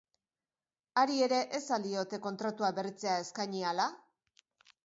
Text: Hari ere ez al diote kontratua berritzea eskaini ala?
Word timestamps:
Hari 1.01 1.17
ere 1.25 1.39
ez 1.59 1.61
al 1.77 1.85
diote 1.85 2.21
kontratua 2.25 2.73
berritzea 2.79 3.19
eskaini 3.27 3.63
ala? 3.75 3.87